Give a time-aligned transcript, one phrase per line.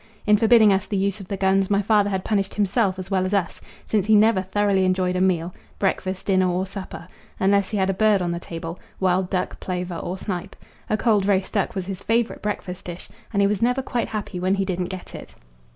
[0.25, 3.23] In forbidding us the use of the guns my father had punished himself as well
[3.23, 7.07] as us, since he never thoroughly enjoyed a meal breakfast, dinner, or supper
[7.39, 10.55] unless he had a bird on the table, wild duck, plover, or snipe.
[10.89, 14.39] A cold roast duck was his favourite breakfast dish, and he was never quite happy
[14.39, 15.35] when he didn't get it.